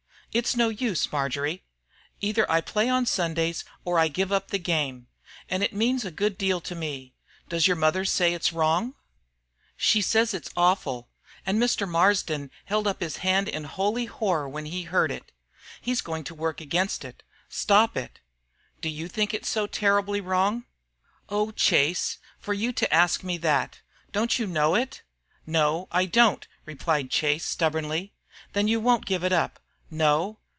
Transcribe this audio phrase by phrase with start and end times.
[0.33, 1.65] "It's no use, Marjory.
[2.21, 5.07] Either I play on Sundays or give up the game.
[5.49, 7.13] And it means a good deal to me.
[7.49, 8.95] Does your mother say it's wrong?"
[9.75, 11.09] "She says it's awful.
[11.45, 11.85] And Mr.
[11.85, 15.33] Marsden held up his hand in holy horror when he heard it.
[15.81, 18.21] He's going to work against it stop it."
[18.79, 20.63] "Do you think it's so terribly wrong?"
[21.27, 23.81] "Oh, Chase, for you to ask me that!
[24.13, 25.01] Don't you know it?"
[25.45, 28.13] "No, I don't," replied Chase, stubbornly.
[28.53, 29.57] "Then you won't give it up?"
[29.93, 30.37] "No."